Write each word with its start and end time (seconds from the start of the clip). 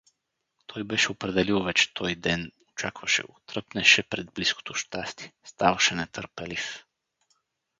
Той 0.67 0.83
беше 0.83 1.11
определил 1.11 1.63
вече 1.63 1.93
той 1.93 2.15
ден, 2.15 2.51
очакваше 2.71 3.23
го, 3.23 3.39
тръпнеше 3.45 4.03
пред 4.03 4.33
близкото 4.33 4.73
щастие, 4.73 5.33
ставаше 5.43 5.95
нетърпелив. 5.95 6.85